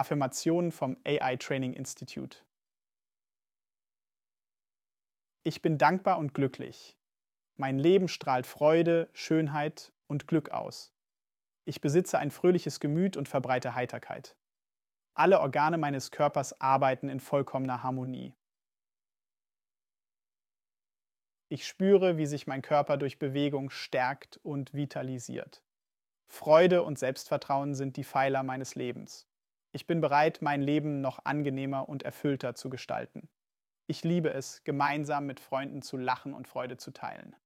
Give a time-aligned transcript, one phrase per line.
[0.00, 2.38] Affirmationen vom AI Training Institute.
[5.44, 6.98] Ich bin dankbar und glücklich.
[7.56, 10.92] Mein Leben strahlt Freude, Schönheit und Glück aus.
[11.66, 14.36] Ich besitze ein fröhliches Gemüt und verbreite Heiterkeit.
[15.14, 18.34] Alle Organe meines Körpers arbeiten in vollkommener Harmonie.
[21.48, 25.62] Ich spüre, wie sich mein Körper durch Bewegung stärkt und vitalisiert.
[26.26, 29.29] Freude und Selbstvertrauen sind die Pfeiler meines Lebens.
[29.72, 33.28] Ich bin bereit, mein Leben noch angenehmer und erfüllter zu gestalten.
[33.86, 37.36] Ich liebe es, gemeinsam mit Freunden zu lachen und Freude zu teilen.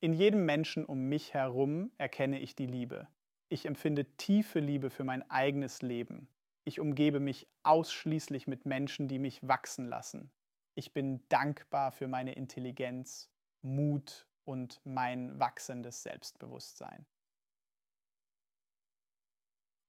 [0.00, 3.08] In jedem Menschen um mich herum erkenne ich die Liebe.
[3.48, 6.28] Ich empfinde tiefe Liebe für mein eigenes Leben.
[6.64, 10.30] Ich umgebe mich ausschließlich mit Menschen, die mich wachsen lassen.
[10.76, 13.30] Ich bin dankbar für meine Intelligenz,
[13.62, 17.06] Mut und mein wachsendes Selbstbewusstsein.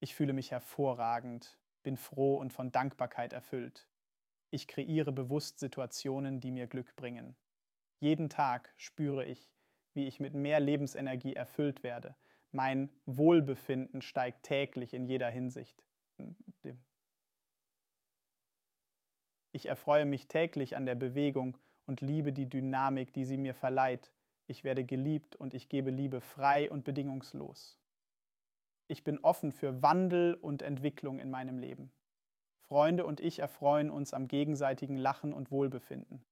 [0.00, 3.88] Ich fühle mich hervorragend, bin froh und von Dankbarkeit erfüllt.
[4.50, 7.36] Ich kreiere bewusst Situationen, die mir Glück bringen.
[7.98, 9.50] Jeden Tag spüre ich,
[9.94, 12.14] wie ich mit mehr Lebensenergie erfüllt werde.
[12.52, 15.82] Mein Wohlbefinden steigt täglich in jeder Hinsicht.
[19.52, 24.12] Ich erfreue mich täglich an der Bewegung und liebe die Dynamik, die sie mir verleiht,
[24.46, 27.78] ich werde geliebt und ich gebe Liebe frei und bedingungslos.
[28.88, 31.90] Ich bin offen für Wandel und Entwicklung in meinem Leben.
[32.60, 36.24] Freunde und ich erfreuen uns am gegenseitigen Lachen und Wohlbefinden.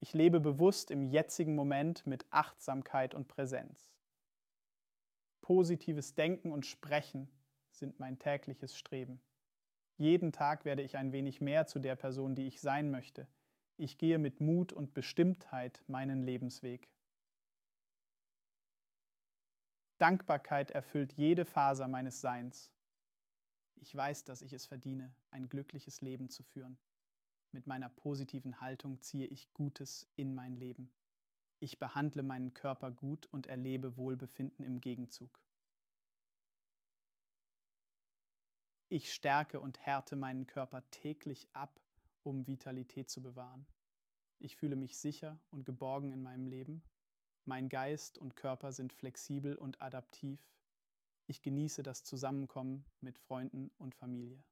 [0.00, 3.92] Ich lebe bewusst im jetzigen Moment mit Achtsamkeit und Präsenz.
[5.42, 7.28] Positives Denken und Sprechen
[7.70, 9.20] sind mein tägliches Streben.
[9.96, 13.26] Jeden Tag werde ich ein wenig mehr zu der Person, die ich sein möchte,
[13.80, 16.88] ich gehe mit Mut und Bestimmtheit meinen Lebensweg.
[19.98, 22.70] Dankbarkeit erfüllt jede Faser meines Seins.
[23.76, 26.78] Ich weiß, dass ich es verdiene, ein glückliches Leben zu führen.
[27.52, 30.90] Mit meiner positiven Haltung ziehe ich Gutes in mein Leben.
[31.60, 35.40] Ich behandle meinen Körper gut und erlebe Wohlbefinden im Gegenzug.
[38.88, 41.80] Ich stärke und härte meinen Körper täglich ab
[42.28, 43.66] um Vitalität zu bewahren.
[44.38, 46.82] Ich fühle mich sicher und geborgen in meinem Leben.
[47.48, 50.38] Mein Geist und Körper sind flexibel und adaptiv.
[51.26, 54.44] Ich genieße das Zusammenkommen mit Freunden und Familie.